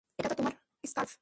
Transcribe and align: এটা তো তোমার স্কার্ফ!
এটা 0.19 0.29
তো 0.29 0.35
তোমার 0.35 0.53
স্কার্ফ! 0.83 1.11